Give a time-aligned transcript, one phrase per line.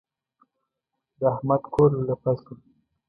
[1.19, 2.53] د احمد کور لولپه شو.